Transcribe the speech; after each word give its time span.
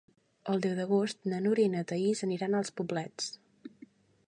El 0.53 0.61
deu 0.63 0.71
d'agost 0.79 1.29
na 1.33 1.41
Núria 1.47 1.69
i 1.71 1.73
na 1.75 1.85
Thaís 1.93 2.25
aniran 2.29 2.59
als 2.61 2.75
Poblets. 2.81 3.31